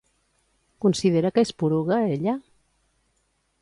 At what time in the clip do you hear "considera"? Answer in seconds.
0.85-1.33